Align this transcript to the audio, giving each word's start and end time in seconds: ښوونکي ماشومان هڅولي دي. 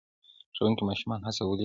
ښوونکي 0.55 0.83
ماشومان 0.89 1.19
هڅولي 1.27 1.55
دي. 1.57 1.59